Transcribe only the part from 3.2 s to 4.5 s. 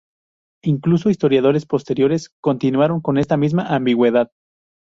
misma ambigüedad.